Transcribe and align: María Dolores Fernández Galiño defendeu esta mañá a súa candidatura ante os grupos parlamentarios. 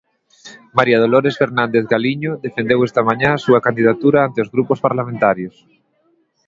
María 0.77 1.01
Dolores 1.03 1.35
Fernández 1.41 1.83
Galiño 1.93 2.31
defendeu 2.45 2.79
esta 2.83 3.01
mañá 3.09 3.29
a 3.33 3.41
súa 3.45 3.63
candidatura 3.67 4.19
ante 4.27 4.39
os 4.43 4.51
grupos 4.55 4.79
parlamentarios. 4.85 5.55